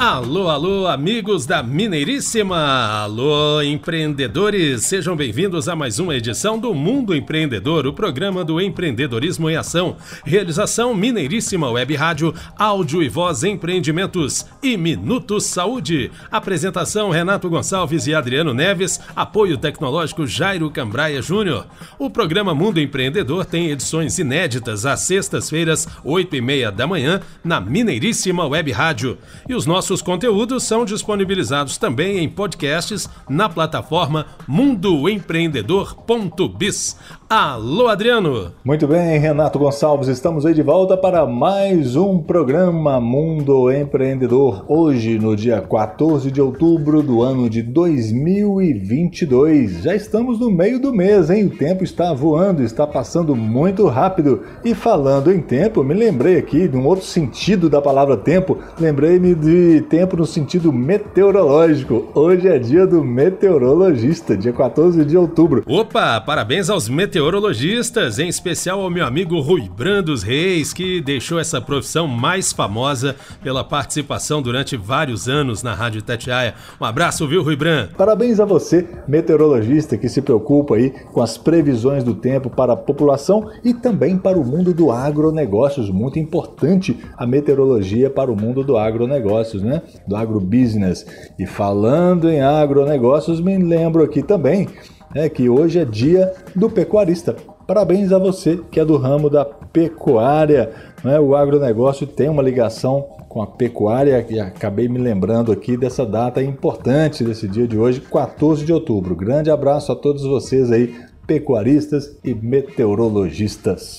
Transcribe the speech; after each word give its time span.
Alô, 0.00 0.48
alô, 0.48 0.86
amigos 0.86 1.44
da 1.44 1.62
Mineiríssima! 1.62 2.56
Alô, 3.02 3.60
empreendedores! 3.60 4.84
Sejam 4.84 5.14
bem-vindos 5.14 5.68
a 5.68 5.76
mais 5.76 5.98
uma 5.98 6.16
edição 6.16 6.58
do 6.58 6.72
Mundo 6.72 7.14
Empreendedor, 7.14 7.86
o 7.86 7.92
programa 7.92 8.42
do 8.42 8.58
empreendedorismo 8.58 9.50
em 9.50 9.56
ação. 9.56 9.98
Realização 10.24 10.94
Mineiríssima 10.94 11.70
Web 11.70 11.94
Rádio, 11.96 12.34
áudio 12.56 13.02
e 13.02 13.10
voz 13.10 13.44
empreendimentos 13.44 14.46
e 14.62 14.74
Minutos 14.74 15.44
Saúde. 15.44 16.10
Apresentação 16.30 17.10
Renato 17.10 17.50
Gonçalves 17.50 18.06
e 18.06 18.14
Adriano 18.14 18.54
Neves, 18.54 18.98
apoio 19.14 19.58
tecnológico 19.58 20.26
Jairo 20.26 20.70
Cambraia 20.70 21.20
Júnior. 21.20 21.66
O 21.98 22.08
programa 22.08 22.54
Mundo 22.54 22.80
Empreendedor 22.80 23.44
tem 23.44 23.68
edições 23.68 24.18
inéditas 24.18 24.86
às 24.86 25.00
sextas-feiras, 25.00 25.86
oito 26.02 26.34
e 26.34 26.40
meia 26.40 26.72
da 26.72 26.86
manhã, 26.86 27.20
na 27.44 27.60
Mineiríssima 27.60 28.46
Web 28.46 28.72
Rádio. 28.72 29.18
E 29.46 29.54
os 29.54 29.66
nossos 29.66 29.89
nossos 29.90 30.02
conteúdos 30.02 30.62
são 30.62 30.84
disponibilizados 30.84 31.76
também 31.76 32.18
em 32.18 32.28
podcasts 32.28 33.10
na 33.28 33.48
plataforma 33.48 34.26
mundoempreendedor.biz. 34.46 36.96
Alô, 37.28 37.88
Adriano! 37.88 38.52
Muito 38.64 38.86
bem, 38.86 39.18
Renato 39.18 39.58
Gonçalves, 39.58 40.06
estamos 40.08 40.46
aí 40.46 40.54
de 40.54 40.62
volta 40.62 40.96
para 40.96 41.26
mais 41.26 41.96
um 41.96 42.18
programa 42.18 43.00
Mundo 43.00 43.68
Empreendedor. 43.70 44.64
Hoje, 44.68 45.18
no 45.18 45.36
dia 45.36 45.60
14 45.60 46.30
de 46.30 46.40
outubro 46.40 47.02
do 47.02 47.20
ano 47.22 47.50
de 47.50 47.62
2022. 47.62 49.82
Já 49.82 49.94
estamos 49.94 50.40
no 50.40 50.50
meio 50.50 50.80
do 50.80 50.92
mês, 50.92 51.30
hein? 51.30 51.46
O 51.46 51.50
tempo 51.50 51.84
está 51.84 52.12
voando, 52.12 52.62
está 52.62 52.86
passando 52.86 53.34
muito 53.36 53.86
rápido. 53.86 54.42
E 54.64 54.74
falando 54.74 55.32
em 55.32 55.40
tempo, 55.40 55.84
me 55.84 55.94
lembrei 55.94 56.36
aqui 56.36 56.68
de 56.68 56.76
um 56.76 56.86
outro 56.86 57.04
sentido 57.04 57.70
da 57.70 57.80
palavra 57.80 58.16
tempo. 58.16 58.58
Lembrei-me 58.78 59.36
de 59.36 59.79
tempo 59.82 60.16
no 60.16 60.26
sentido 60.26 60.72
meteorológico. 60.72 62.10
Hoje 62.14 62.48
é 62.48 62.58
dia 62.58 62.86
do 62.86 63.04
meteorologista, 63.04 64.36
dia 64.36 64.52
14 64.52 65.04
de 65.04 65.16
outubro. 65.16 65.62
Opa, 65.66 66.20
parabéns 66.20 66.68
aos 66.68 66.88
meteorologistas 66.88 68.18
em 68.18 68.28
especial 68.28 68.80
ao 68.80 68.90
meu 68.90 69.06
amigo 69.06 69.40
Rui 69.40 69.68
Brandos 69.68 70.22
Reis, 70.22 70.72
que 70.72 71.00
deixou 71.00 71.38
essa 71.38 71.60
profissão 71.60 72.06
mais 72.08 72.52
famosa 72.52 73.14
pela 73.42 73.62
participação 73.62 74.42
durante 74.42 74.76
vários 74.76 75.28
anos 75.28 75.62
na 75.62 75.74
Rádio 75.74 76.02
Tatiaia. 76.02 76.54
Um 76.80 76.84
abraço, 76.84 77.26
viu, 77.28 77.42
Rui 77.42 77.56
Bran? 77.56 77.88
Parabéns 77.96 78.40
a 78.40 78.44
você, 78.44 78.86
meteorologista, 79.06 79.96
que 79.96 80.08
se 80.08 80.22
preocupa 80.22 80.76
aí 80.76 80.90
com 81.12 81.20
as 81.20 81.36
previsões 81.36 82.02
do 82.02 82.14
tempo 82.14 82.50
para 82.50 82.72
a 82.72 82.76
população 82.76 83.50
e 83.62 83.74
também 83.74 84.16
para 84.16 84.38
o 84.38 84.44
mundo 84.44 84.72
do 84.72 84.90
agronegócios. 84.90 85.90
Muito 85.90 86.18
importante 86.18 86.98
a 87.16 87.26
meteorologia 87.26 88.10
para 88.10 88.30
o 88.30 88.36
mundo 88.36 88.64
do 88.64 88.76
agronegócios, 88.76 89.62
né? 89.62 89.69
Do 90.06 90.16
agrobusiness. 90.16 91.06
E 91.38 91.46
falando 91.46 92.28
em 92.28 92.40
agronegócios, 92.40 93.40
me 93.40 93.56
lembro 93.58 94.02
aqui 94.02 94.22
também 94.22 94.68
é 95.14 95.28
que 95.28 95.48
hoje 95.48 95.78
é 95.78 95.84
dia 95.84 96.32
do 96.54 96.70
pecuarista. 96.70 97.34
Parabéns 97.66 98.12
a 98.12 98.18
você 98.18 98.60
que 98.70 98.80
é 98.80 98.84
do 98.84 98.96
ramo 98.96 99.28
da 99.30 99.44
pecuária. 99.44 100.72
Né? 101.04 101.18
O 101.20 101.34
agronegócio 101.34 102.06
tem 102.06 102.28
uma 102.28 102.42
ligação 102.42 103.06
com 103.28 103.42
a 103.42 103.46
pecuária 103.46 104.26
e 104.28 104.40
acabei 104.40 104.88
me 104.88 104.98
lembrando 104.98 105.52
aqui 105.52 105.76
dessa 105.76 106.04
data 106.04 106.42
importante 106.42 107.22
desse 107.22 107.46
dia 107.46 107.66
de 107.66 107.78
hoje, 107.78 108.00
14 108.00 108.64
de 108.64 108.72
outubro. 108.72 109.14
Grande 109.14 109.50
abraço 109.50 109.92
a 109.92 109.96
todos 109.96 110.24
vocês 110.24 110.72
aí, 110.72 110.94
pecuaristas 111.26 112.16
e 112.24 112.34
meteorologistas. 112.34 113.98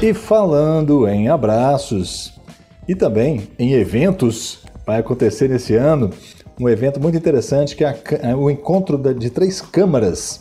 E 0.00 0.14
falando 0.14 1.06
em 1.06 1.28
abraços 1.28 2.32
e 2.88 2.94
também 2.94 3.48
em 3.58 3.72
eventos, 3.72 4.65
vai 4.86 5.00
acontecer 5.00 5.48
nesse 5.48 5.74
ano 5.74 6.10
um 6.58 6.68
evento 6.68 7.00
muito 7.00 7.18
interessante 7.18 7.74
que 7.74 7.84
é, 7.84 7.88
a, 7.88 8.28
é 8.30 8.34
o 8.34 8.48
encontro 8.48 8.96
de 9.12 9.28
três 9.28 9.60
câmaras, 9.60 10.40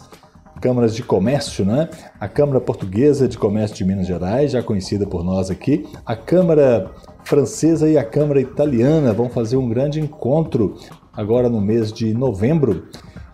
câmaras 0.62 0.96
de 0.96 1.04
comércio, 1.04 1.66
né? 1.66 1.90
A 2.20 2.28
Câmara 2.28 2.62
Portuguesa 2.62 3.28
de 3.28 3.38
Comércio 3.38 3.76
de 3.76 3.84
Minas 3.84 4.08
Gerais, 4.08 4.52
já 4.52 4.62
conhecida 4.62 5.06
por 5.06 5.24
nós 5.24 5.50
aqui, 5.50 5.86
a 6.06 6.16
Câmara 6.16 6.92
Francesa 7.24 7.90
e 7.90 7.98
a 7.98 8.04
Câmara 8.04 8.40
Italiana 8.40 9.12
vão 9.12 9.30
fazer 9.30 9.58
um 9.58 9.68
grande 9.68 10.00
encontro 10.00 10.76
agora 11.12 11.50
no 11.50 11.60
mês 11.60 11.92
de 11.92 12.14
novembro 12.14 12.88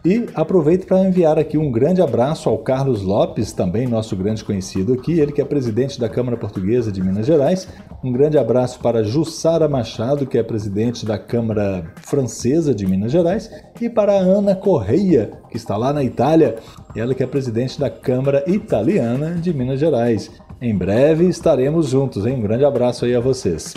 e 0.04 0.26
aproveito 0.34 0.88
para 0.88 1.06
enviar 1.06 1.38
aqui 1.38 1.58
um 1.58 1.72
grande 1.72 2.02
abraço 2.02 2.50
ao 2.50 2.58
Carlos 2.58 3.04
Lopes, 3.04 3.52
também 3.52 3.88
nosso 3.88 4.16
grande 4.16 4.44
conhecido 4.44 4.94
aqui, 4.94 5.20
ele 5.20 5.32
que 5.32 5.42
é 5.42 5.46
presidente 5.46 6.00
da 6.00 6.10
Câmara 6.10 6.36
Portuguesa 6.36 6.92
de 6.92 7.02
Minas 7.04 7.26
Gerais. 7.26 7.68
Um 8.04 8.12
grande 8.12 8.38
abraço 8.38 8.80
para 8.80 9.04
Jussara 9.04 9.68
Machado, 9.68 10.26
que 10.26 10.38
é 10.38 10.44
presidente 10.44 11.06
da 11.06 11.20
Câmara 11.20 11.84
Francesa 11.98 12.74
de 12.74 12.88
Minas 12.88 13.12
Gerais, 13.12 13.52
e 13.80 13.90
para 13.90 14.14
Ana 14.14 14.56
Correia, 14.56 15.34
que 15.50 15.58
está 15.58 15.78
lá 15.78 15.94
na 15.94 16.04
Itália, 16.04 16.56
ela 16.96 17.14
que 17.14 17.22
é 17.22 17.28
presidente 17.28 17.80
da 17.80 17.90
Câmara 17.90 18.44
Italiana 18.48 19.36
de 19.36 19.54
Minas 19.54 19.80
Gerais. 19.80 20.32
Em 20.60 20.76
breve 20.76 21.28
estaremos 21.28 21.90
juntos, 21.90 22.26
hein? 22.26 22.36
Um 22.36 22.42
grande 22.42 22.66
abraço 22.66 23.06
aí 23.06 23.16
a 23.16 23.20
vocês. 23.20 23.74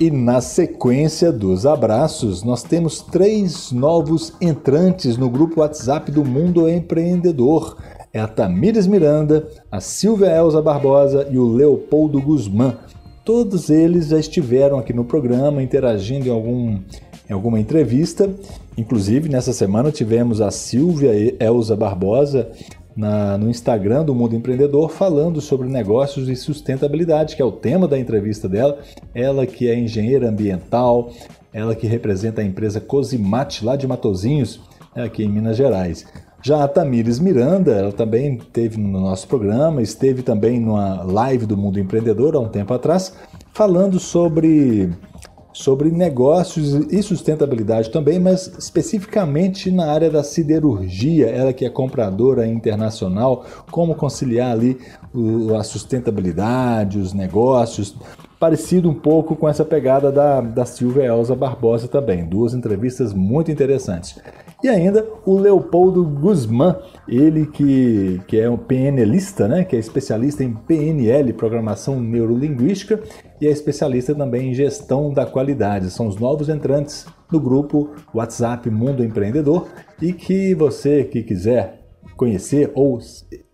E 0.00 0.10
na 0.10 0.40
sequência 0.40 1.30
dos 1.30 1.64
abraços, 1.64 2.42
nós 2.42 2.62
temos 2.62 3.00
três 3.00 3.70
novos 3.70 4.32
entrantes 4.40 5.16
no 5.16 5.30
grupo 5.30 5.60
WhatsApp 5.60 6.10
do 6.10 6.24
Mundo 6.24 6.68
Empreendedor. 6.68 7.76
É 8.12 8.20
a 8.20 8.26
Tamires 8.26 8.86
Miranda, 8.86 9.48
a 9.70 9.80
Silvia 9.80 10.26
Elza 10.26 10.60
Barbosa 10.60 11.28
e 11.30 11.38
o 11.38 11.46
Leopoldo 11.46 12.20
Guzmán. 12.20 12.74
Todos 13.24 13.70
eles 13.70 14.08
já 14.08 14.18
estiveram 14.18 14.78
aqui 14.78 14.92
no 14.92 15.04
programa 15.04 15.62
interagindo 15.62 16.26
em, 16.26 16.32
algum, 16.32 16.80
em 17.30 17.32
alguma 17.32 17.60
entrevista. 17.60 18.28
Inclusive, 18.76 19.28
nessa 19.28 19.52
semana 19.52 19.92
tivemos 19.92 20.40
a 20.40 20.50
Silvia 20.50 21.12
Elza 21.38 21.76
Barbosa 21.76 22.50
na, 22.96 23.36
no 23.38 23.48
Instagram 23.48 24.04
do 24.04 24.14
Mundo 24.14 24.34
Empreendedor 24.34 24.90
falando 24.90 25.40
sobre 25.40 25.68
negócios 25.68 26.28
e 26.28 26.36
sustentabilidade, 26.36 27.36
que 27.36 27.42
é 27.42 27.44
o 27.44 27.52
tema 27.52 27.88
da 27.88 27.98
entrevista 27.98 28.48
dela. 28.48 28.78
Ela 29.14 29.46
que 29.46 29.68
é 29.68 29.78
engenheira 29.78 30.28
ambiental, 30.28 31.10
ela 31.52 31.74
que 31.74 31.86
representa 31.86 32.40
a 32.40 32.44
empresa 32.44 32.80
Cosimate 32.80 33.64
lá 33.64 33.76
de 33.76 33.86
Matozinhos, 33.86 34.60
aqui 34.94 35.24
em 35.24 35.28
Minas 35.28 35.56
Gerais. 35.56 36.06
Já 36.44 36.64
a 36.64 36.68
Tamires 36.68 37.20
Miranda, 37.20 37.72
ela 37.72 37.92
também 37.92 38.34
esteve 38.34 38.76
no 38.76 39.00
nosso 39.00 39.28
programa, 39.28 39.80
esteve 39.80 40.22
também 40.22 40.58
numa 40.58 41.02
live 41.04 41.46
do 41.46 41.56
Mundo 41.56 41.78
Empreendedor 41.78 42.34
há 42.34 42.40
um 42.40 42.48
tempo 42.48 42.74
atrás, 42.74 43.14
falando 43.52 44.00
sobre 44.00 44.90
sobre 45.52 45.90
negócios 45.90 46.72
e 46.90 47.02
sustentabilidade 47.02 47.90
também, 47.90 48.18
mas 48.18 48.46
especificamente 48.58 49.70
na 49.70 49.92
área 49.92 50.10
da 50.10 50.22
siderurgia, 50.22 51.26
ela 51.26 51.52
que 51.52 51.64
é 51.64 51.70
compradora 51.70 52.46
internacional, 52.46 53.44
como 53.70 53.94
conciliar 53.94 54.52
ali 54.52 54.78
a 55.58 55.62
sustentabilidade, 55.62 56.98
os 56.98 57.12
negócios, 57.12 57.94
parecido 58.40 58.90
um 58.90 58.94
pouco 58.94 59.36
com 59.36 59.48
essa 59.48 59.64
pegada 59.64 60.10
da, 60.10 60.40
da 60.40 60.64
Silvia 60.64 61.04
Elza 61.04 61.36
Barbosa 61.36 61.86
também. 61.86 62.24
Duas 62.24 62.54
entrevistas 62.54 63.12
muito 63.12 63.52
interessantes. 63.52 64.18
E 64.62 64.68
ainda 64.68 65.04
o 65.26 65.36
Leopoldo 65.36 66.04
Guzmán, 66.04 66.76
ele 67.08 67.46
que, 67.46 68.20
que 68.28 68.38
é 68.38 68.48
um 68.48 68.56
PNLista, 68.56 69.48
né, 69.48 69.64
que 69.64 69.74
é 69.74 69.78
especialista 69.78 70.44
em 70.44 70.52
PNL, 70.52 71.32
Programação 71.32 72.00
Neurolinguística, 72.00 73.02
e 73.40 73.46
é 73.48 73.50
especialista 73.50 74.14
também 74.14 74.50
em 74.50 74.54
gestão 74.54 75.12
da 75.12 75.26
qualidade. 75.26 75.90
São 75.90 76.06
os 76.06 76.16
novos 76.16 76.48
entrantes 76.48 77.06
no 77.30 77.40
grupo 77.40 77.90
WhatsApp 78.14 78.70
Mundo 78.70 79.02
Empreendedor. 79.02 79.66
E 80.00 80.12
que 80.12 80.54
você 80.54 81.02
que 81.02 81.24
quiser 81.24 81.80
conhecer 82.16 82.70
ou 82.72 83.00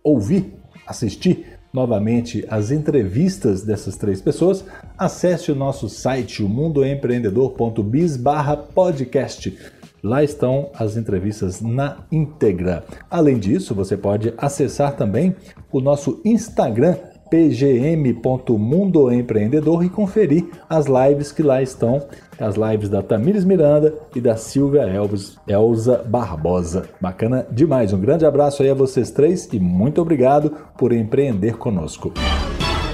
ouvir, 0.03 0.53
assistir 0.85 1.57
novamente 1.73 2.45
as 2.49 2.69
entrevistas 2.71 3.63
dessas 3.63 3.95
três 3.95 4.21
pessoas, 4.21 4.63
acesse 4.97 5.51
o 5.51 5.55
nosso 5.55 5.89
site, 5.89 6.43
o 6.43 6.49
mundoempreendedor.biz 6.49 8.19
podcast 8.73 9.55
Lá 10.03 10.23
estão 10.23 10.69
as 10.73 10.97
entrevistas 10.97 11.61
na 11.61 11.97
íntegra. 12.11 12.83
Além 13.09 13.37
disso, 13.37 13.75
você 13.75 13.97
pode 13.97 14.33
acessar 14.37 14.95
também 14.95 15.35
o 15.71 15.81
nosso 15.81 16.21
Instagram 16.23 16.95
pgm.mundoempreendedor 17.29 19.83
e 19.85 19.89
conferir 19.89 20.47
as 20.67 20.87
lives 20.87 21.31
que 21.31 21.43
lá 21.43 21.61
estão, 21.61 22.01
as 22.39 22.55
lives 22.55 22.89
da 22.89 23.03
Tamires 23.03 23.45
Miranda 23.45 23.93
e 24.15 24.21
da 24.21 24.35
Silvia 24.35 24.81
Elvis, 24.81 25.37
Elza 25.47 26.03
Barbosa. 26.05 26.89
Bacana 26.99 27.45
demais. 27.51 27.93
Um 27.93 27.99
grande 27.99 28.25
abraço 28.25 28.63
aí 28.63 28.71
a 28.71 28.73
vocês 28.73 29.11
três 29.11 29.47
e 29.53 29.59
muito 29.59 30.01
obrigado 30.01 30.51
por 30.75 30.91
empreender 30.91 31.55
conosco. 31.57 32.11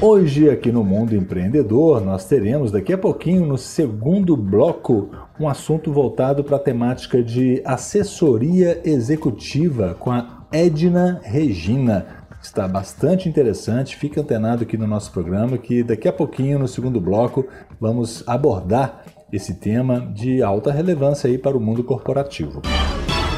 Hoje, 0.01 0.49
aqui 0.49 0.73
no 0.73 0.83
Mundo 0.83 1.15
Empreendedor, 1.15 2.01
nós 2.01 2.25
teremos 2.25 2.69
daqui 2.69 2.91
a 2.91 2.97
pouquinho, 2.97 3.45
no 3.45 3.57
segundo 3.57 4.35
bloco, 4.35 5.09
um 5.39 5.47
assunto 5.47 5.91
voltado 5.91 6.43
para 6.43 6.57
a 6.57 6.59
temática 6.59 7.23
de 7.23 7.61
assessoria 7.63 8.81
executiva 8.83 9.95
com 9.97 10.11
a 10.11 10.45
Edna 10.51 11.21
Regina. 11.23 12.05
Está 12.41 12.67
bastante 12.67 13.29
interessante, 13.29 13.95
fica 13.95 14.19
antenado 14.19 14.63
aqui 14.63 14.77
no 14.77 14.85
nosso 14.85 15.11
programa 15.13 15.57
que 15.57 15.81
daqui 15.81 16.09
a 16.09 16.13
pouquinho, 16.13 16.59
no 16.59 16.67
segundo 16.67 16.99
bloco, 16.99 17.47
vamos 17.79 18.21
abordar 18.27 19.05
esse 19.31 19.55
tema 19.55 20.01
de 20.13 20.43
alta 20.43 20.71
relevância 20.71 21.29
aí 21.29 21.37
para 21.37 21.57
o 21.57 21.59
mundo 21.59 21.83
corporativo. 21.83 22.61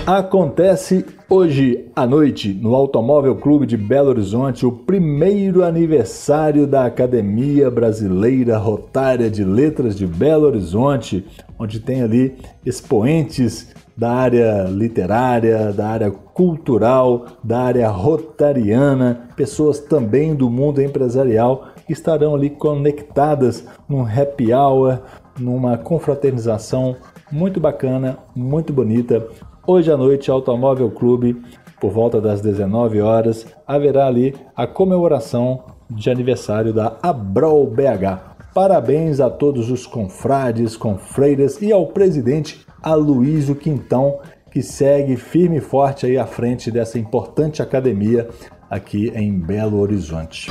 Acontece 0.08 1.06
hoje 1.30 1.92
à 1.94 2.08
noite 2.08 2.54
no 2.54 2.74
Automóvel 2.74 3.36
Clube 3.36 3.66
de 3.66 3.76
Belo 3.76 4.08
Horizonte 4.08 4.66
o 4.66 4.72
primeiro 4.72 5.66
aniversário 5.66 6.66
da 6.66 6.86
Academia 6.86 7.70
Brasileira 7.70 8.58
Rotária 8.58 9.30
de 9.30 9.44
Letras 9.44 9.98
de 9.98 10.08
Belo 10.08 10.46
Horizonte, 10.46 11.28
onde 11.60 11.82
tem 11.82 12.04
ali 12.04 12.38
expoentes 12.66 13.76
da 13.98 14.14
área 14.14 14.64
literária, 14.70 15.74
da 15.74 15.90
área 15.90 16.10
cultural, 16.10 17.26
da 17.44 17.64
área 17.64 17.90
rotariana, 17.90 19.28
pessoas 19.36 19.78
também 19.78 20.34
do 20.34 20.50
mundo 20.50 20.82
empresarial 20.82 21.68
que 21.86 21.92
estarão 21.92 22.34
ali 22.34 22.50
conectadas 22.50 23.66
num 23.90 24.06
happy 24.06 24.54
hour, 24.54 25.00
numa 25.38 25.78
confraternização 25.78 26.96
muito 27.30 27.60
bacana, 27.60 28.18
muito 28.34 28.72
bonita, 28.72 29.28
Hoje 29.70 29.92
à 29.92 29.98
noite, 29.98 30.32
Automóvel 30.32 30.90
Clube, 30.90 31.42
por 31.78 31.92
volta 31.92 32.22
das 32.22 32.40
19 32.40 33.02
horas, 33.02 33.46
haverá 33.68 34.08
ali 34.08 34.34
a 34.56 34.66
comemoração 34.66 35.62
de 35.90 36.10
aniversário 36.10 36.72
da 36.72 36.98
Abrol 37.04 37.68
BH. 37.68 38.54
Parabéns 38.54 39.20
a 39.20 39.30
todos 39.30 39.70
os 39.70 39.86
confrades, 39.86 40.78
confreiras 40.78 41.62
e 41.62 41.74
ao 41.74 41.88
presidente 41.88 42.66
Aloysio 42.82 43.56
Quintão, 43.56 44.20
que 44.50 44.64
segue 44.64 45.18
firme 45.18 45.58
e 45.58 45.62
forte 45.62 46.06
aí 46.06 46.18
à 46.18 46.26
frente 46.26 46.72
dessa 46.72 46.98
importante 46.98 47.62
academia 47.62 48.30
aqui 48.70 49.12
em 49.14 49.38
Belo 49.38 49.82
Horizonte. 49.82 50.50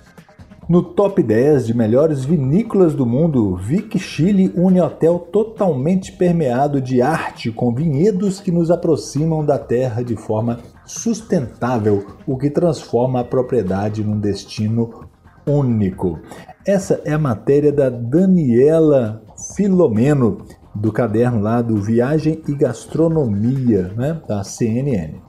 No 0.69 0.81
top 0.81 1.21
10 1.21 1.67
de 1.67 1.75
melhores 1.75 2.23
vinícolas 2.23 2.95
do 2.95 3.05
mundo, 3.05 3.57
Vic 3.57 3.99
Chile 3.99 4.49
une 4.55 4.79
hotel 4.79 5.19
totalmente 5.19 6.13
permeado 6.13 6.79
de 6.79 7.01
arte 7.01 7.51
com 7.51 7.75
vinhedos 7.75 8.39
que 8.39 8.49
nos 8.49 8.71
aproximam 8.71 9.45
da 9.45 9.59
terra 9.59 10.01
de 10.01 10.15
forma 10.15 10.59
sustentável, 10.85 12.05
o 12.25 12.37
que 12.37 12.49
transforma 12.49 13.21
a 13.21 13.23
propriedade 13.23 14.03
num 14.03 14.19
destino 14.19 15.05
único. 15.45 16.19
Essa 16.65 17.01
é 17.05 17.13
a 17.13 17.19
matéria 17.19 17.71
da 17.71 17.89
Daniela 17.89 19.21
Filomeno, 19.55 20.39
do 20.73 20.91
caderno 20.91 21.39
lá 21.39 21.61
do 21.61 21.77
Viagem 21.77 22.41
e 22.47 22.55
Gastronomia, 22.55 23.93
né, 23.95 24.21
da 24.27 24.43
CNN. 24.43 25.21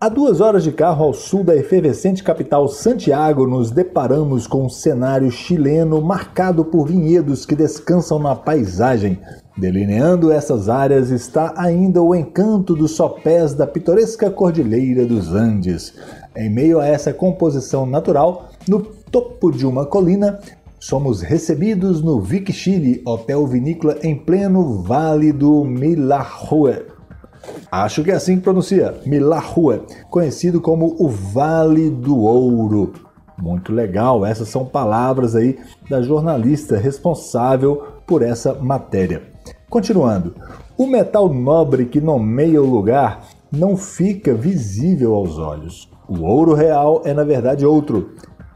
A 0.00 0.08
duas 0.10 0.42
horas 0.42 0.62
de 0.62 0.70
carro 0.70 1.02
ao 1.02 1.14
sul 1.14 1.42
da 1.42 1.56
efervescente 1.56 2.22
capital 2.22 2.68
Santiago, 2.68 3.46
nos 3.46 3.70
deparamos 3.70 4.46
com 4.46 4.66
um 4.66 4.68
cenário 4.68 5.30
chileno 5.30 5.98
marcado 6.02 6.62
por 6.62 6.86
vinhedos 6.86 7.46
que 7.46 7.56
descansam 7.56 8.18
na 8.18 8.36
paisagem. 8.36 9.18
Delineando 9.56 10.32
essas 10.32 10.68
áreas 10.68 11.10
está 11.10 11.54
ainda 11.56 12.02
o 12.02 12.12
encanto 12.12 12.74
dos 12.74 12.90
sopés 12.96 13.54
da 13.54 13.64
pitoresca 13.64 14.28
Cordilheira 14.28 15.06
dos 15.06 15.32
Andes. 15.32 15.94
Em 16.36 16.50
meio 16.50 16.80
a 16.80 16.86
essa 16.86 17.12
composição 17.12 17.86
natural, 17.86 18.48
no 18.68 18.80
topo 18.80 19.52
de 19.52 19.64
uma 19.64 19.86
colina, 19.86 20.40
somos 20.80 21.20
recebidos 21.20 22.02
no 22.02 22.20
Vic 22.20 22.52
Chile, 22.52 23.00
hotel 23.06 23.46
vinícola 23.46 23.96
em 24.02 24.16
pleno 24.16 24.82
Vale 24.82 25.32
do 25.32 25.64
Milahue. 25.64 26.86
Acho 27.70 28.02
que 28.02 28.10
é 28.10 28.14
assim 28.14 28.36
que 28.36 28.42
pronuncia, 28.42 28.96
Milahue, 29.06 29.82
conhecido 30.10 30.60
como 30.60 30.96
o 30.98 31.08
Vale 31.08 31.90
do 31.90 32.18
Ouro. 32.18 32.92
Muito 33.40 33.72
legal, 33.72 34.26
essas 34.26 34.48
são 34.48 34.64
palavras 34.64 35.36
aí 35.36 35.56
da 35.88 36.02
jornalista 36.02 36.76
responsável 36.76 37.84
por 38.04 38.20
essa 38.20 38.54
matéria. 38.54 39.33
Continuando, 39.74 40.36
o 40.78 40.86
metal 40.86 41.28
nobre 41.28 41.86
que 41.86 42.00
nomeia 42.00 42.62
o 42.62 42.64
lugar 42.64 43.26
não 43.50 43.76
fica 43.76 44.32
visível 44.32 45.16
aos 45.16 45.36
olhos. 45.36 45.90
O 46.08 46.22
ouro 46.22 46.54
real 46.54 47.02
é 47.04 47.12
na 47.12 47.24
verdade 47.24 47.66
outro. 47.66 48.12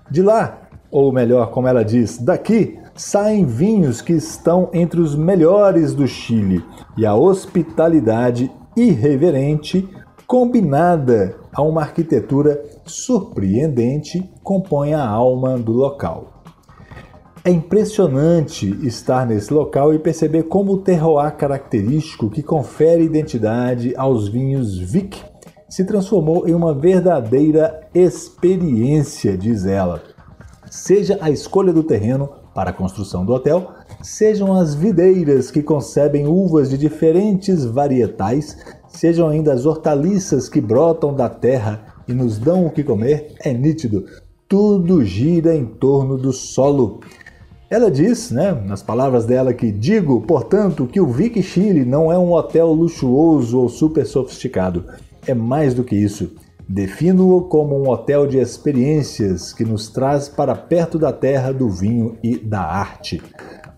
De 0.09 0.23
lá, 0.23 0.69
ou 0.93 1.13
melhor, 1.13 1.51
como 1.51 1.67
ela 1.67 1.85
diz, 1.85 2.19
daqui 2.19 2.79
saem 2.95 3.45
vinhos 3.45 4.01
que 4.01 4.13
estão 4.13 4.71
entre 4.73 5.01
os 5.01 5.17
melhores 5.17 5.93
do 5.93 6.07
Chile 6.07 6.65
e 6.97 7.05
a 7.05 7.17
hospitalidade 7.17 8.49
irreverente, 8.77 9.89
combinada 10.25 11.35
a 11.53 11.63
uma 11.63 11.81
arquitetura 11.81 12.63
surpreendente, 12.87 14.23
compõe 14.45 14.95
a 14.95 15.05
alma 15.05 15.59
do 15.59 15.73
local. 15.73 16.38
É 17.49 17.51
impressionante 17.51 18.69
estar 18.87 19.27
nesse 19.27 19.55
local 19.55 19.95
e 19.95 19.99
perceber 19.99 20.43
como 20.43 20.73
o 20.73 20.83
terroir 20.83 21.35
característico 21.35 22.29
que 22.29 22.43
confere 22.43 23.03
identidade 23.03 23.95
aos 23.97 24.29
vinhos 24.29 24.79
Vic 24.79 25.19
se 25.67 25.83
transformou 25.87 26.47
em 26.47 26.53
uma 26.53 26.75
verdadeira 26.75 27.89
experiência, 27.95 29.35
diz 29.35 29.65
ela. 29.65 30.03
Seja 30.71 31.17
a 31.23 31.31
escolha 31.31 31.73
do 31.73 31.83
terreno 31.83 32.29
para 32.55 32.69
a 32.69 32.75
construção 32.75 33.25
do 33.25 33.33
hotel, 33.33 33.71
sejam 34.03 34.53
as 34.53 34.75
videiras 34.75 35.51
que 35.51 35.63
concebem 35.63 36.27
uvas 36.27 36.69
de 36.69 36.77
diferentes 36.77 37.65
varietais, 37.65 38.59
sejam 38.89 39.27
ainda 39.27 39.55
as 39.55 39.65
hortaliças 39.65 40.51
que 40.51 40.61
brotam 40.61 41.15
da 41.15 41.31
terra 41.31 41.95
e 42.07 42.13
nos 42.13 42.37
dão 42.37 42.67
o 42.67 42.71
que 42.71 42.85
comer, 42.85 43.33
é 43.41 43.55
nítido. 43.55 44.05
Tudo 44.47 45.03
gira 45.03 45.57
em 45.57 45.65
torno 45.65 46.19
do 46.19 46.31
solo. 46.31 47.01
Ela 47.71 47.91
diz, 47.91 48.31
né, 48.31 48.53
nas 48.65 48.83
palavras 48.83 49.27
dela, 49.27 49.53
que 49.53 49.71
digo, 49.71 50.23
portanto, 50.23 50.87
que 50.87 50.99
o 50.99 51.07
Vic 51.07 51.43
Chile 51.43 51.85
não 51.85 52.11
é 52.11 52.19
um 52.19 52.33
hotel 52.33 52.73
luxuoso 52.73 53.59
ou 53.61 53.69
super 53.69 54.07
sofisticado. 54.07 54.87
É 55.27 55.35
mais 55.35 55.75
do 55.75 55.85
que 55.85 55.95
isso. 55.95 56.33
Defino-o 56.67 57.43
como 57.43 57.79
um 57.79 57.91
hotel 57.91 58.27
de 58.27 58.39
experiências 58.39 59.53
que 59.53 59.67
nos 59.67 59.89
traz 59.89 60.31
para 60.31 60.55
perto 60.55 60.99
da 60.99 61.13
terra 61.13 61.53
do 61.53 61.69
vinho 61.69 62.17
e 62.23 62.39
da 62.39 62.63
arte. 62.63 63.23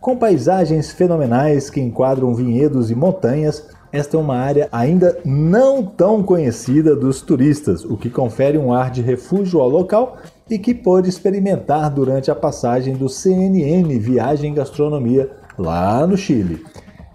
Com 0.00 0.16
paisagens 0.16 0.92
fenomenais 0.92 1.68
que 1.68 1.80
enquadram 1.80 2.32
vinhedos 2.32 2.92
e 2.92 2.94
montanhas, 2.94 3.66
esta 3.92 4.16
é 4.16 4.20
uma 4.20 4.37
área 4.37 4.68
ainda 4.70 5.18
não 5.25 5.82
tão 5.82 6.23
conhecida 6.23 6.94
dos 6.94 7.20
turistas, 7.23 7.85
o 7.85 7.97
que 7.97 8.09
confere 8.09 8.56
um 8.56 8.73
ar 8.73 8.90
de 8.90 9.02
refúgio 9.02 9.61
ao 9.61 9.68
local 9.68 10.18
e 10.49 10.59
que 10.59 10.75
pôde 10.75 11.09
experimentar 11.09 11.90
durante 11.90 12.30
a 12.30 12.35
passagem 12.35 12.94
do 12.94 13.09
CNN 13.09 13.99
Viagem 13.99 14.54
Gastronomia 14.54 15.30
lá 15.59 16.06
no 16.06 16.16
Chile. 16.16 16.62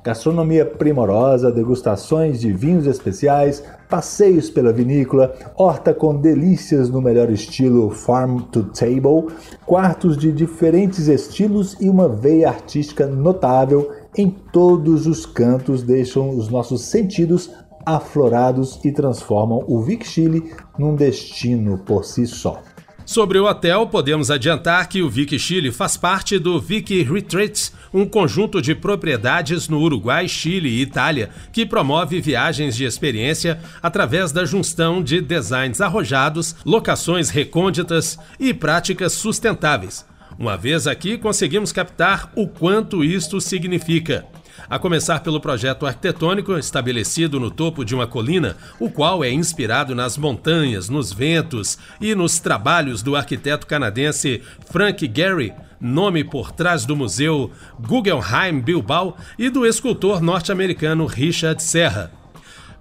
Gastronomia 0.06 0.64
primorosa, 0.64 1.52
degustações 1.52 2.40
de 2.40 2.54
vinhos 2.54 2.86
especiais, 2.86 3.64
passeios 3.90 4.52
pela 4.52 4.72
vinícola, 4.72 5.34
horta 5.56 5.96
com 5.96 6.16
delícias 6.16 6.92
no 6.92 7.02
melhor 7.02 7.32
estilo 7.32 7.90
farm 7.90 8.42
to 8.52 8.66
table, 8.66 9.34
quartos 9.66 10.16
de 10.16 10.32
diferentes 10.32 11.08
estilos 11.08 11.76
e 11.80 11.90
uma 11.90 12.08
veia 12.08 12.50
artística 12.50 13.08
notável 13.08 13.92
em 14.18 14.30
todos 14.30 15.08
os 15.08 15.26
cantos 15.26 15.84
deixam 15.84 16.38
os 16.38 16.50
nossos 16.50 16.82
sentidos 16.82 17.50
aflorados 17.86 18.80
e 18.84 18.92
transformam 18.92 19.64
o 19.68 19.82
Vic 19.82 20.06
Chile 20.08 20.52
num 20.78 20.96
destino 20.96 21.78
por 21.78 22.04
si 22.04 22.26
só. 22.26 22.62
Sobre 23.06 23.38
o 23.38 23.46
hotel, 23.46 23.86
podemos 23.86 24.32
adiantar 24.32 24.90
que 24.90 25.04
o 25.04 25.10
Vic 25.10 25.38
Chile 25.38 25.72
faz 25.72 25.96
parte 25.96 26.40
do 26.40 26.60
Vic 26.60 27.04
Retreats, 27.04 27.72
um 27.94 28.04
conjunto 28.04 28.60
de 28.60 28.74
propriedades 28.74 29.70
no 29.70 29.80
Uruguai, 29.80 30.28
Chile 30.28 30.70
e 30.70 30.82
Itália, 30.82 31.30
que 31.54 31.68
promove 31.68 32.20
viagens 32.20 32.76
de 32.76 32.84
experiência 32.84 33.60
através 33.82 34.32
da 34.32 34.44
junção 34.44 35.04
de 35.04 35.22
designs 35.22 35.82
arrojados, 35.82 36.56
locações 36.66 37.30
recônditas 37.30 38.18
e 38.40 38.56
práticas 38.56 39.14
sustentáveis. 39.14 40.04
Uma 40.38 40.58
vez 40.58 40.86
aqui, 40.86 41.18
conseguimos 41.18 41.72
captar 41.72 42.32
o 42.36 42.48
quanto 42.48 43.04
isto 43.04 43.40
significa 43.40 44.26
a 44.70 44.80
começar 44.80 45.22
pelo 45.22 45.40
projeto 45.40 45.86
arquitetônico 45.86 46.58
estabelecido 46.58 47.40
no 47.40 47.52
topo 47.52 47.84
de 47.84 47.94
uma 47.94 48.08
colina, 48.08 48.58
o 48.80 48.90
qual 48.90 49.24
é 49.24 49.32
inspirado 49.32 49.94
nas 49.94 50.18
montanhas, 50.18 50.90
nos 50.90 51.12
ventos 51.12 51.78
e 52.00 52.16
nos 52.16 52.40
trabalhos 52.40 53.02
do 53.02 53.16
arquiteto 53.16 53.68
canadense 53.68 54.42
Frank 54.72 55.10
Gehry, 55.14 55.54
nome 55.80 56.24
por 56.24 56.52
trás 56.52 56.86
do 56.86 56.96
museu 56.96 57.52
Guggenheim 57.80 58.60
Bilbao, 58.60 59.18
e 59.38 59.50
do 59.50 59.66
escultor 59.66 60.22
norte-americano 60.22 61.06
Richard 61.06 61.62
Serra. 61.62 62.25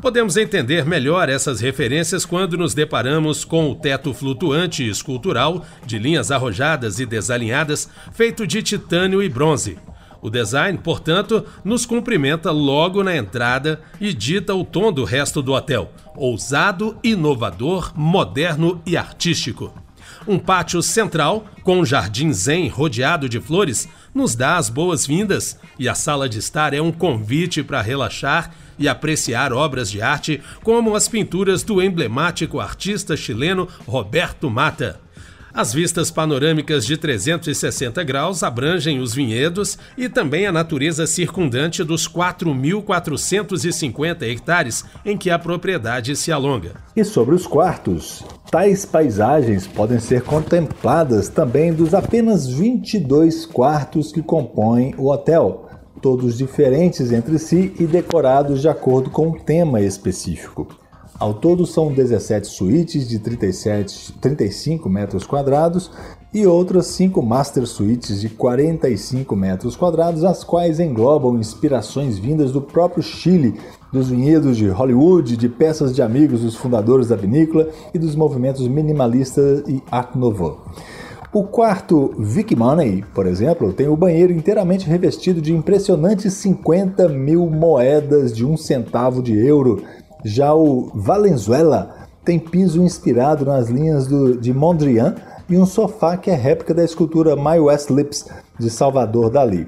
Podemos 0.04 0.36
entender 0.36 0.84
melhor 0.84 1.30
essas 1.30 1.60
referências 1.60 2.26
quando 2.26 2.58
nos 2.58 2.74
deparamos 2.74 3.42
com 3.42 3.70
o 3.70 3.74
teto 3.74 4.12
flutuante 4.12 4.86
escultural, 4.86 5.64
de 5.86 5.98
linhas 5.98 6.30
arrojadas 6.30 7.00
e 7.00 7.06
desalinhadas, 7.06 7.88
feito 8.12 8.46
de 8.46 8.62
titânio 8.62 9.22
e 9.22 9.30
bronze. 9.30 9.78
O 10.20 10.28
design, 10.28 10.76
portanto, 10.76 11.46
nos 11.64 11.86
cumprimenta 11.86 12.50
logo 12.50 13.02
na 13.02 13.16
entrada 13.16 13.80
e 13.98 14.12
dita 14.12 14.54
o 14.54 14.62
tom 14.62 14.92
do 14.92 15.04
resto 15.04 15.40
do 15.40 15.54
hotel: 15.54 15.90
ousado, 16.14 16.98
inovador, 17.02 17.90
moderno 17.96 18.82
e 18.84 18.98
artístico. 18.98 19.72
Um 20.28 20.38
pátio 20.38 20.82
central, 20.82 21.46
com 21.62 21.78
um 21.78 21.84
jardim 21.84 22.30
zen 22.30 22.68
rodeado 22.68 23.26
de 23.26 23.40
flores, 23.40 23.88
nos 24.14 24.34
dá 24.34 24.58
as 24.58 24.68
boas-vindas 24.68 25.58
e 25.78 25.88
a 25.88 25.94
sala 25.94 26.28
de 26.28 26.40
estar 26.40 26.74
é 26.74 26.82
um 26.82 26.92
convite 26.92 27.62
para 27.62 27.80
relaxar 27.80 28.50
e 28.78 28.88
apreciar 28.88 29.52
obras 29.52 29.90
de 29.90 30.02
arte 30.02 30.40
como 30.62 30.94
as 30.94 31.08
pinturas 31.08 31.62
do 31.62 31.82
emblemático 31.82 32.60
artista 32.60 33.16
chileno 33.16 33.68
Roberto 33.86 34.50
Mata. 34.50 35.00
As 35.54 35.72
vistas 35.72 36.10
panorâmicas 36.10 36.84
de 36.84 36.96
360 36.96 38.02
graus 38.02 38.42
abrangem 38.42 38.98
os 38.98 39.14
vinhedos 39.14 39.78
e 39.96 40.08
também 40.08 40.48
a 40.48 40.52
natureza 40.52 41.06
circundante 41.06 41.84
dos 41.84 42.08
4.450 42.08 44.22
hectares 44.22 44.84
em 45.06 45.16
que 45.16 45.30
a 45.30 45.38
propriedade 45.38 46.16
se 46.16 46.32
alonga. 46.32 46.72
E 46.96 47.04
sobre 47.04 47.36
os 47.36 47.46
quartos, 47.46 48.24
tais 48.50 48.84
paisagens 48.84 49.64
podem 49.64 50.00
ser 50.00 50.22
contempladas 50.22 51.28
também 51.28 51.72
dos 51.72 51.94
apenas 51.94 52.48
22 52.48 53.46
quartos 53.46 54.10
que 54.10 54.22
compõem 54.22 54.92
o 54.98 55.08
hotel, 55.08 55.63
todos 56.04 56.36
diferentes 56.36 57.10
entre 57.12 57.38
si 57.38 57.72
e 57.80 57.86
decorados 57.86 58.60
de 58.60 58.68
acordo 58.68 59.08
com 59.08 59.28
um 59.28 59.38
tema 59.38 59.80
específico. 59.80 60.66
Ao 61.18 61.32
todo 61.32 61.64
são 61.64 61.90
17 61.90 62.46
suítes 62.46 63.08
de 63.08 63.18
37, 63.18 64.12
35 64.20 64.86
metros 64.90 65.26
quadrados 65.26 65.90
e 66.34 66.46
outras 66.46 66.88
5 66.88 67.22
master 67.22 67.66
suítes 67.66 68.20
de 68.20 68.28
45 68.28 69.34
metros 69.34 69.76
quadrados, 69.76 70.24
as 70.24 70.44
quais 70.44 70.78
englobam 70.78 71.38
inspirações 71.38 72.18
vindas 72.18 72.52
do 72.52 72.60
próprio 72.60 73.02
Chile, 73.02 73.58
dos 73.90 74.10
vinhedos 74.10 74.58
de 74.58 74.68
Hollywood, 74.68 75.38
de 75.38 75.48
peças 75.48 75.94
de 75.94 76.02
amigos 76.02 76.42
dos 76.42 76.54
fundadores 76.54 77.08
da 77.08 77.16
vinícola 77.16 77.70
e 77.94 77.98
dos 77.98 78.14
movimentos 78.14 78.68
minimalista 78.68 79.40
e 79.66 79.82
Art 79.90 80.14
Nouveau. 80.14 80.60
O 81.34 81.42
quarto 81.42 82.14
Vic 82.16 82.54
Money, 82.54 83.04
por 83.12 83.26
exemplo, 83.26 83.72
tem 83.72 83.88
o 83.88 83.96
banheiro 83.96 84.32
inteiramente 84.32 84.86
revestido 84.88 85.42
de 85.42 85.52
impressionantes 85.52 86.32
50 86.34 87.08
mil 87.08 87.50
moedas 87.50 88.32
de 88.32 88.46
um 88.46 88.56
centavo 88.56 89.20
de 89.20 89.36
euro 89.36 89.82
já 90.24 90.54
o 90.54 90.92
Valenzuela 90.94 92.06
tem 92.24 92.38
piso 92.38 92.80
inspirado 92.80 93.44
nas 93.44 93.68
linhas 93.68 94.06
do, 94.06 94.36
de 94.38 94.54
Mondrian 94.54 95.16
e 95.50 95.56
um 95.56 95.66
sofá 95.66 96.16
que 96.16 96.30
é 96.30 96.36
réplica 96.36 96.72
da 96.72 96.84
escultura 96.84 97.34
My 97.34 97.58
West 97.58 97.90
Lips 97.90 98.30
de 98.56 98.70
Salvador 98.70 99.28
Dali. 99.28 99.66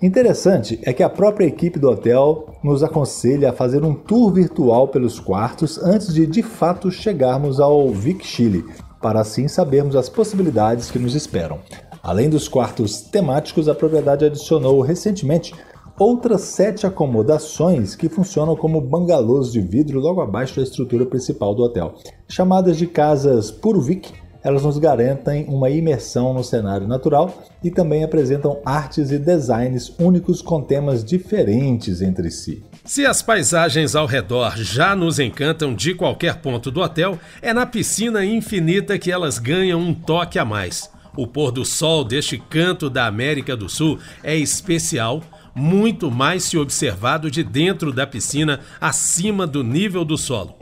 Interessante 0.00 0.78
é 0.84 0.92
que 0.92 1.02
a 1.02 1.10
própria 1.10 1.46
equipe 1.46 1.80
do 1.80 1.90
hotel 1.90 2.46
nos 2.62 2.80
aconselha 2.84 3.50
a 3.50 3.52
fazer 3.52 3.84
um 3.84 3.92
tour 3.92 4.32
virtual 4.32 4.86
pelos 4.86 5.18
quartos 5.18 5.78
antes 5.78 6.14
de 6.14 6.28
de 6.28 6.44
fato 6.44 6.92
chegarmos 6.92 7.58
ao 7.58 7.90
Vic 7.90 8.24
Chile, 8.24 8.64
para 9.02 9.20
assim 9.20 9.48
sabermos 9.48 9.96
as 9.96 10.08
possibilidades 10.08 10.90
que 10.90 10.98
nos 10.98 11.14
esperam. 11.14 11.58
Além 12.02 12.30
dos 12.30 12.48
quartos 12.48 13.02
temáticos, 13.02 13.68
a 13.68 13.74
propriedade 13.74 14.24
adicionou 14.24 14.80
recentemente 14.80 15.52
outras 15.98 16.40
sete 16.42 16.86
acomodações 16.86 17.94
que 17.94 18.08
funcionam 18.08 18.56
como 18.56 18.80
bangalôs 18.80 19.52
de 19.52 19.60
vidro 19.60 20.00
logo 20.00 20.20
abaixo 20.20 20.56
da 20.56 20.62
estrutura 20.62 21.04
principal 21.04 21.54
do 21.54 21.62
hotel. 21.62 21.94
Chamadas 22.28 22.76
de 22.76 22.86
casas 22.86 23.50
Purvik, 23.50 24.12
elas 24.42 24.64
nos 24.64 24.78
garantem 24.78 25.46
uma 25.48 25.70
imersão 25.70 26.34
no 26.34 26.42
cenário 26.42 26.88
natural 26.88 27.32
e 27.62 27.70
também 27.70 28.02
apresentam 28.02 28.60
artes 28.64 29.12
e 29.12 29.18
designs 29.18 29.94
únicos 30.00 30.42
com 30.42 30.60
temas 30.60 31.04
diferentes 31.04 32.02
entre 32.02 32.30
si. 32.30 32.64
Se 32.84 33.06
as 33.06 33.22
paisagens 33.22 33.94
ao 33.94 34.06
redor 34.06 34.56
já 34.56 34.96
nos 34.96 35.20
encantam 35.20 35.72
de 35.72 35.94
qualquer 35.94 36.38
ponto 36.38 36.68
do 36.68 36.80
hotel, 36.80 37.16
é 37.40 37.54
na 37.54 37.64
piscina 37.64 38.24
infinita 38.24 38.98
que 38.98 39.12
elas 39.12 39.38
ganham 39.38 39.80
um 39.80 39.94
toque 39.94 40.36
a 40.36 40.44
mais. 40.44 40.90
O 41.16 41.24
pôr 41.24 41.52
do 41.52 41.64
sol 41.64 42.02
deste 42.02 42.38
canto 42.38 42.90
da 42.90 43.06
América 43.06 43.56
do 43.56 43.68
Sul 43.68 44.00
é 44.22 44.34
especial 44.34 45.22
muito 45.54 46.10
mais 46.10 46.42
se 46.42 46.58
observado 46.58 47.30
de 47.30 47.44
dentro 47.44 47.92
da 47.92 48.04
piscina, 48.04 48.58
acima 48.80 49.46
do 49.46 49.62
nível 49.62 50.04
do 50.04 50.18
solo. 50.18 50.56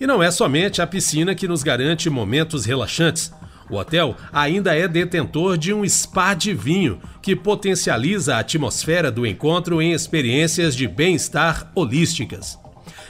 E 0.00 0.06
não 0.06 0.22
é 0.22 0.30
somente 0.30 0.80
a 0.80 0.86
piscina 0.86 1.34
que 1.34 1.46
nos 1.46 1.62
garante 1.62 2.08
momentos 2.08 2.64
relaxantes. 2.64 3.32
O 3.70 3.76
hotel 3.76 4.16
ainda 4.32 4.74
é 4.74 4.88
detentor 4.88 5.56
de 5.56 5.72
um 5.72 5.88
spa 5.88 6.34
de 6.34 6.52
vinho, 6.52 7.00
que 7.22 7.36
potencializa 7.36 8.34
a 8.34 8.40
atmosfera 8.40 9.12
do 9.12 9.24
encontro 9.24 9.80
em 9.80 9.92
experiências 9.92 10.74
de 10.74 10.88
bem-estar 10.88 11.70
holísticas. 11.74 12.58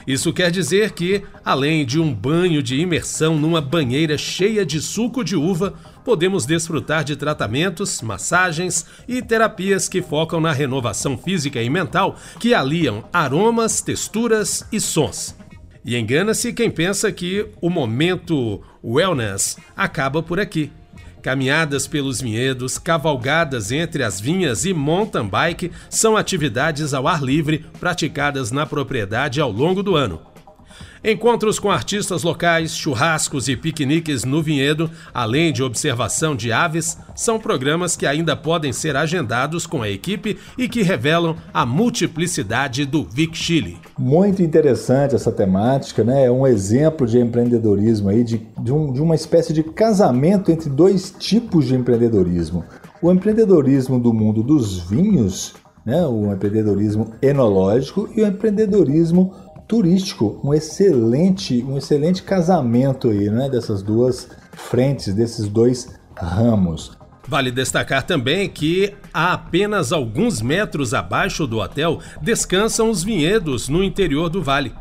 Isso 0.07 0.33
quer 0.33 0.51
dizer 0.51 0.93
que, 0.93 1.23
além 1.45 1.85
de 1.85 2.01
um 2.01 2.13
banho 2.13 2.63
de 2.63 2.77
imersão 2.77 3.39
numa 3.39 3.61
banheira 3.61 4.19
cheia 4.19 4.65
de 4.65 4.81
suco 4.81 5.23
de 5.23 5.37
uva, 5.37 5.75
podemos 6.05 6.45
desfrutar 6.45 7.05
de 7.05 7.17
tratamentos, 7.17 8.03
massagens 8.03 8.85
e 9.07 9.23
terapias 9.23 9.89
que 9.89 10.03
focam 10.03 10.41
na 10.41 10.53
renovação 10.53 11.17
física 11.17 11.63
e 11.63 11.71
mental, 11.71 12.17
que 12.39 12.53
aliam 12.53 13.05
aromas, 13.13 13.81
texturas 13.81 14.67
e 14.73 14.81
sons. 14.81 15.40
E 15.85 15.97
engana-se 15.97 16.53
quem 16.53 16.71
pensa 16.71 17.11
que 17.11 17.47
o 17.61 17.71
momento 17.71 18.63
wellness 18.85 19.57
acaba 19.77 20.23
por 20.23 20.39
aqui. 20.39 20.71
Caminhadas 21.23 21.87
pelos 21.87 22.21
vinhedos, 22.21 22.79
cavalgadas 22.79 23.71
entre 23.71 24.03
as 24.03 24.21
vinhas 24.21 24.65
e 24.65 24.73
mountain 24.73 25.29
bike 25.29 25.71
são 25.89 26.17
atividades 26.17 26.95
ao 26.95 27.07
ar 27.07 27.23
livre 27.23 27.67
praticadas 27.79 28.51
na 28.51 28.65
propriedade 28.65 29.41
ao 29.41 29.51
longo 29.51 29.83
do 29.83 29.97
ano. 29.97 30.30
Encontros 31.03 31.59
com 31.59 31.71
artistas 31.71 32.23
locais, 32.23 32.77
churrascos 32.77 33.49
e 33.49 33.57
piqueniques 33.57 34.23
no 34.23 34.43
vinhedo, 34.43 34.91
além 35.15 35.51
de 35.51 35.63
observação 35.63 36.37
de 36.37 36.53
aves, 36.53 36.99
são 37.17 37.39
programas 37.39 37.97
que 37.97 38.05
ainda 38.05 38.37
podem 38.37 38.71
ser 38.71 38.95
agendados 38.95 39.67
com 39.67 39.81
a 39.81 39.89
equipe 39.89 40.37
e 40.59 40.69
que 40.69 40.83
revelam 40.83 41.37
a 41.55 41.65
multiplicidade 41.65 42.85
do 42.85 43.03
Vic 43.03 43.35
Chile. 43.35 43.79
Muito 43.99 44.43
interessante 44.43 45.15
essa 45.15 45.33
temática, 45.33 46.05
né? 46.05 46.27
É 46.27 46.31
um 46.31 46.47
exemplo 46.47 47.07
de 47.07 47.19
empreendedorismo 47.19 48.11
aí, 48.11 48.23
de, 48.23 48.47
de, 48.63 48.71
um, 48.71 48.93
de 48.93 49.01
uma 49.01 49.15
espécie 49.15 49.55
de 49.55 49.63
casamento 49.63 50.53
entre 50.53 50.69
dois 50.69 51.15
tipos 51.19 51.67
de 51.67 51.77
empreendedorismo. 51.77 52.63
O 53.01 53.11
empreendedorismo 53.11 53.99
do 53.99 54.13
mundo 54.13 54.43
dos 54.43 54.81
vinhos, 54.81 55.55
né? 55.83 56.07
o 56.07 56.31
empreendedorismo 56.31 57.15
enológico 57.23 58.07
e 58.15 58.21
o 58.21 58.27
empreendedorismo 58.27 59.33
turístico, 59.71 60.41
um 60.43 60.53
excelente, 60.53 61.63
um 61.63 61.79
excelente 61.79 62.25
casamento 62.25 63.09
aí, 63.09 63.31
né, 63.31 63.49
dessas 63.49 63.85
duas 63.85 64.29
frentes, 64.51 65.15
desses 65.15 65.47
dois 65.47 65.95
ramos. 66.17 66.99
Vale 67.29 67.53
destacar 67.53 68.03
também 68.03 68.49
que 68.49 68.93
a 69.15 69.33
apenas 69.33 69.93
alguns 69.93 70.43
metros 70.43 70.93
abaixo 70.93 71.47
do 71.47 71.59
hotel 71.59 72.01
descansam 72.21 72.91
os 72.91 73.05
vinhedos 73.05 73.69
no 73.69 73.85
interior 73.85 74.29
do 74.29 74.43
vale. 74.43 74.75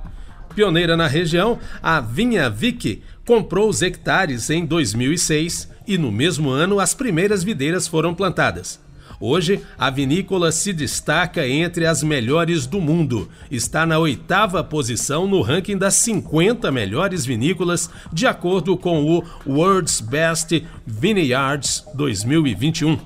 Pioneira 0.56 0.98
na 0.98 1.06
região, 1.06 1.60
a 1.84 2.02
Vinha 2.02 2.50
Vic 2.50 3.04
comprou 3.24 3.70
os 3.70 3.84
hectares 3.84 4.50
em 4.50 4.66
2006 4.66 5.70
e 5.86 6.00
no 6.00 6.12
mesmo 6.12 6.50
ano 6.50 6.80
as 6.80 6.96
primeiras 6.96 7.44
videiras 7.44 7.88
foram 7.88 8.16
plantadas. 8.16 8.80
Hoje, 9.22 9.60
a 9.78 9.90
vinícola 9.90 10.50
se 10.50 10.72
destaca 10.72 11.46
entre 11.46 11.86
as 11.86 12.02
melhores 12.02 12.66
do 12.66 12.80
mundo. 12.80 13.28
Está 13.52 13.86
na 13.86 14.00
oitava 14.00 14.64
posição 14.64 15.28
no 15.28 15.42
ranking 15.42 15.78
das 15.78 15.96
50 15.96 16.72
melhores 16.72 17.26
vinícolas, 17.26 17.90
de 18.14 18.26
acordo 18.26 18.78
com 18.78 19.04
o 19.04 19.24
World's 19.46 20.00
Best 20.00 20.64
Vineyards 20.88 21.84
2021. 21.96 22.98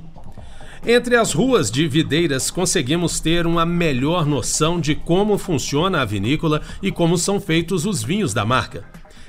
Entre 0.86 1.16
as 1.16 1.34
ruas 1.34 1.72
de 1.72 1.88
videiras, 1.88 2.52
conseguimos 2.52 3.20
ter 3.20 3.48
uma 3.48 3.66
melhor 3.66 4.26
noção 4.26 4.80
de 4.80 4.94
como 4.94 5.38
funciona 5.40 6.02
a 6.02 6.06
vinícola 6.06 6.62
e 6.82 6.92
como 6.92 7.18
são 7.18 7.40
feitos 7.40 7.88
os 7.88 8.04
vinhos 8.04 8.36
da 8.36 8.46
marca. 8.46 8.86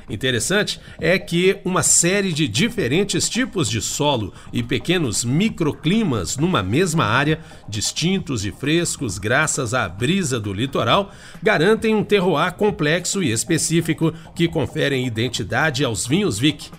Interessante 0.08 0.80
é 1.00 1.18
que 1.18 1.58
uma 1.64 1.82
série 1.82 2.32
de 2.32 2.46
diferentes 2.46 3.28
tipos 3.28 3.70
de 3.70 3.80
solo 3.80 4.34
e 4.52 4.62
pequenos 4.62 5.24
microclimas 5.24 6.36
numa 6.36 6.62
mesma 6.62 7.04
área, 7.04 7.40
distintos 7.68 8.44
e 8.44 8.52
frescos 8.52 9.18
graças 9.18 9.72
à 9.72 9.88
brisa 9.88 10.38
do 10.38 10.52
litoral, 10.52 11.10
garantem 11.42 11.94
um 11.94 12.04
terroir 12.04 12.52
complexo 12.54 13.22
e 13.22 13.32
específico 13.32 14.12
que 14.34 14.46
conferem 14.46 15.06
identidade 15.06 15.84
aos 15.84 16.06
vinhos 16.06 16.38
Vic. 16.38 16.70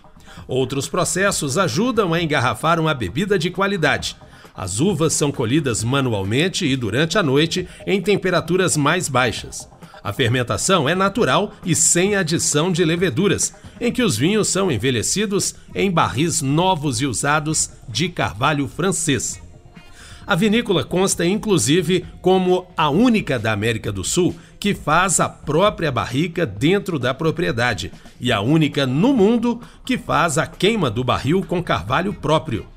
Outros 0.47 0.87
processos 0.87 1.57
ajudam 1.57 2.13
a 2.13 2.21
engarrafar 2.21 2.79
uma 2.79 2.93
bebida 2.93 3.39
de 3.39 3.49
qualidade. 3.49 4.15
As 4.55 4.79
uvas 4.79 5.13
são 5.13 5.31
colhidas 5.31 5.83
manualmente 5.83 6.65
e 6.65 6.75
durante 6.77 7.17
a 7.17 7.23
noite 7.23 7.67
em 7.85 8.01
temperaturas 8.01 8.77
mais 8.77 9.09
baixas. 9.09 9.67
A 10.05 10.13
fermentação 10.13 10.87
é 10.87 10.93
natural 10.93 11.51
e 11.65 11.73
sem 11.73 12.15
adição 12.15 12.71
de 12.71 12.85
leveduras, 12.85 13.51
em 13.81 13.91
que 13.91 14.03
os 14.03 14.15
vinhos 14.15 14.47
são 14.47 14.71
envelhecidos 14.71 15.55
em 15.73 15.89
barris 15.89 16.43
novos 16.43 17.01
e 17.01 17.07
usados 17.07 17.71
de 17.89 18.07
carvalho 18.07 18.67
francês. 18.67 19.41
A 20.27 20.35
vinícola 20.35 20.83
consta 20.83 21.25
inclusive 21.25 22.05
como 22.21 22.67
a 22.77 22.87
única 22.87 23.39
da 23.39 23.51
América 23.51 23.91
do 23.91 24.03
Sul 24.03 24.35
que 24.59 24.75
faz 24.75 25.19
a 25.19 25.27
própria 25.27 25.91
barrica 25.91 26.45
dentro 26.45 26.99
da 26.99 27.11
propriedade 27.11 27.91
e 28.21 28.31
a 28.31 28.41
única 28.41 28.85
no 28.85 29.11
mundo 29.11 29.59
que 29.83 29.97
faz 29.97 30.37
a 30.37 30.45
queima 30.45 30.91
do 30.91 31.03
barril 31.03 31.43
com 31.43 31.63
carvalho 31.63 32.13
próprio. 32.13 32.67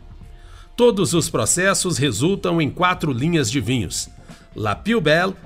Todos 0.74 1.12
os 1.12 1.28
processos 1.28 1.98
resultam 1.98 2.58
em 2.58 2.70
quatro 2.70 3.12
linhas 3.12 3.50
de 3.50 3.60
vinhos: 3.60 4.08
La 4.56 4.74
Piubel, 4.74 5.36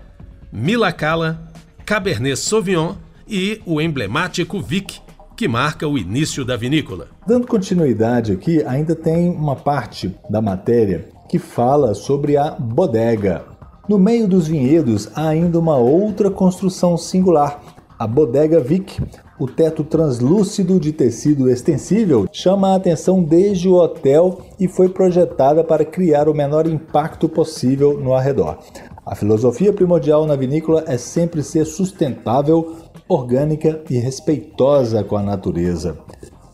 Milacala, 0.52 1.51
Cabernet 1.84 2.36
Sauvignon 2.36 2.94
e 3.28 3.60
o 3.66 3.80
emblemático 3.80 4.60
Vic, 4.60 5.00
que 5.36 5.48
marca 5.48 5.88
o 5.88 5.98
início 5.98 6.44
da 6.44 6.56
vinícola. 6.56 7.08
Dando 7.26 7.46
continuidade 7.46 8.32
aqui, 8.32 8.62
ainda 8.64 8.94
tem 8.94 9.30
uma 9.30 9.56
parte 9.56 10.14
da 10.30 10.40
matéria 10.40 11.08
que 11.28 11.38
fala 11.38 11.94
sobre 11.94 12.36
a 12.36 12.50
bodega. 12.52 13.44
No 13.88 13.98
meio 13.98 14.28
dos 14.28 14.46
vinhedos 14.46 15.08
há 15.14 15.28
ainda 15.28 15.58
uma 15.58 15.76
outra 15.76 16.30
construção 16.30 16.96
singular, 16.96 17.60
a 17.98 18.06
Bodega 18.06 18.60
Vic. 18.60 19.00
O 19.38 19.46
teto 19.46 19.82
translúcido 19.82 20.78
de 20.78 20.92
tecido 20.92 21.48
extensível 21.48 22.28
chama 22.32 22.72
a 22.72 22.76
atenção 22.76 23.22
desde 23.22 23.68
o 23.68 23.74
hotel 23.74 24.40
e 24.58 24.68
foi 24.68 24.88
projetada 24.88 25.64
para 25.64 25.84
criar 25.84 26.28
o 26.28 26.34
menor 26.34 26.66
impacto 26.66 27.28
possível 27.28 27.98
no 27.98 28.14
arredor. 28.14 28.58
A 29.04 29.16
filosofia 29.16 29.72
primordial 29.72 30.24
na 30.26 30.36
vinícola 30.36 30.84
é 30.86 30.96
sempre 30.96 31.42
ser 31.42 31.64
sustentável, 31.64 32.76
orgânica 33.08 33.82
e 33.90 33.98
respeitosa 33.98 35.02
com 35.02 35.16
a 35.16 35.22
natureza. 35.22 35.98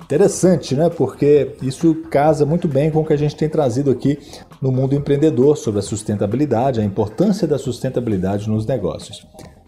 Interessante, 0.03 0.75
né? 0.75 0.89
Porque 0.89 1.55
isso 1.61 1.95
casa 2.11 2.47
muito 2.47 2.67
bem 2.67 2.91
com 2.91 3.01
o 3.01 3.05
que 3.05 3.13
a 3.13 3.19
gente 3.19 3.37
tem 3.37 3.51
trazido 3.51 3.91
aqui 3.91 4.19
no 4.63 4.73
mundo 4.73 4.95
empreendedor 4.95 5.59
sobre 5.59 5.81
a 5.81 5.83
sustentabilidade, 5.83 6.81
a 6.81 6.85
importância 6.85 7.47
da 7.47 7.59
sustentabilidade 7.59 8.49
nos 8.49 8.65
negócios. 8.65 9.27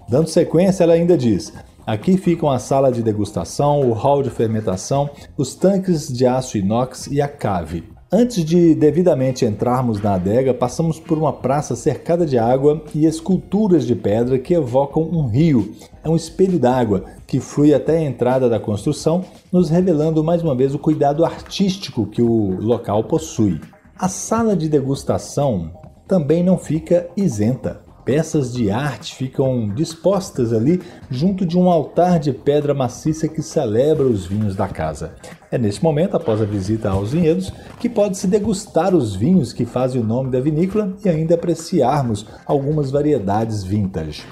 Dando 0.08 0.28
sequência, 0.28 0.82
ela 0.82 0.94
ainda 0.94 1.18
diz: 1.18 1.52
aqui 1.86 2.16
ficam 2.16 2.48
a 2.48 2.58
sala 2.58 2.90
de 2.90 3.02
degustação, 3.02 3.82
o 3.82 3.92
hall 3.92 4.22
de 4.22 4.30
fermentação, 4.30 5.10
os 5.36 5.54
tanques 5.54 6.08
de 6.08 6.26
aço 6.26 6.56
inox 6.56 7.08
e 7.08 7.20
a 7.20 7.28
cave. 7.28 7.84
Antes 8.12 8.44
de 8.44 8.74
devidamente 8.74 9.44
entrarmos 9.44 10.02
na 10.02 10.14
adega, 10.14 10.52
passamos 10.52 10.98
por 10.98 11.16
uma 11.16 11.32
praça 11.32 11.76
cercada 11.76 12.26
de 12.26 12.36
água 12.36 12.82
e 12.92 13.06
esculturas 13.06 13.86
de 13.86 13.94
pedra 13.94 14.36
que 14.36 14.52
evocam 14.52 15.04
um 15.04 15.28
rio. 15.28 15.76
É 16.02 16.08
um 16.08 16.16
espelho 16.16 16.58
d'água 16.58 17.04
que 17.24 17.38
flui 17.38 17.72
até 17.72 17.98
a 17.98 18.02
entrada 18.02 18.48
da 18.48 18.58
construção, 18.58 19.24
nos 19.52 19.70
revelando 19.70 20.24
mais 20.24 20.42
uma 20.42 20.56
vez 20.56 20.74
o 20.74 20.78
cuidado 20.78 21.24
artístico 21.24 22.04
que 22.04 22.20
o 22.20 22.60
local 22.60 23.04
possui. 23.04 23.60
A 23.96 24.08
sala 24.08 24.56
de 24.56 24.68
degustação 24.68 25.70
também 26.08 26.42
não 26.42 26.58
fica 26.58 27.08
isenta. 27.16 27.80
Peças 28.04 28.52
de 28.52 28.70
arte 28.70 29.14
ficam 29.14 29.68
dispostas 29.68 30.52
ali 30.52 30.80
junto 31.10 31.44
de 31.44 31.58
um 31.58 31.70
altar 31.70 32.18
de 32.18 32.32
pedra 32.32 32.72
maciça 32.72 33.28
que 33.28 33.42
celebra 33.42 34.04
os 34.06 34.26
vinhos 34.26 34.56
da 34.56 34.66
casa. 34.66 35.12
É 35.50 35.58
neste 35.58 35.82
momento, 35.82 36.16
após 36.16 36.40
a 36.40 36.44
visita 36.44 36.90
aos 36.90 37.12
vinhedos, 37.12 37.52
que 37.78 37.88
pode-se 37.88 38.26
degustar 38.26 38.94
os 38.94 39.14
vinhos 39.14 39.52
que 39.52 39.66
fazem 39.66 40.00
o 40.00 40.04
nome 40.04 40.30
da 40.30 40.40
vinícola 40.40 40.94
e 41.04 41.08
ainda 41.08 41.34
apreciarmos 41.34 42.26
algumas 42.46 42.90
variedades 42.90 43.62
vintage. 43.62 44.24